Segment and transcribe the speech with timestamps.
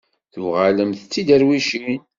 [0.33, 1.99] Tuɣalemt d tiderwicin?